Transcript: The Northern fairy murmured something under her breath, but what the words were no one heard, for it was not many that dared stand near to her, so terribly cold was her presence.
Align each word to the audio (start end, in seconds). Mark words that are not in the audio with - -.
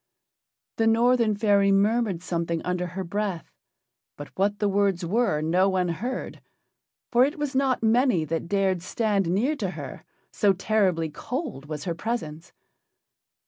The 0.77 0.87
Northern 0.87 1.35
fairy 1.35 1.71
murmured 1.71 2.23
something 2.23 2.63
under 2.63 2.87
her 2.87 3.03
breath, 3.03 3.51
but 4.17 4.29
what 4.35 4.57
the 4.57 4.67
words 4.67 5.05
were 5.05 5.41
no 5.43 5.69
one 5.69 5.89
heard, 5.89 6.41
for 7.11 7.23
it 7.23 7.37
was 7.37 7.53
not 7.53 7.83
many 7.83 8.25
that 8.25 8.47
dared 8.47 8.81
stand 8.81 9.29
near 9.29 9.55
to 9.57 9.69
her, 9.69 10.03
so 10.31 10.53
terribly 10.53 11.11
cold 11.11 11.67
was 11.67 11.83
her 11.83 11.93
presence. 11.93 12.51